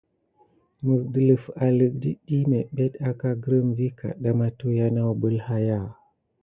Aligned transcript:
Məs 0.85 1.03
dələf 1.17 1.43
alək 1.65 1.93
dit 2.05 2.17
ɗiy 2.31 2.45
na 2.53 2.59
aka 3.09 3.29
grum 3.43 3.67
vi 3.77 3.87
kaɗɗa 3.99 4.31
matuhya 4.39 4.87
nawbel 4.95 5.37
haya. 5.47 5.79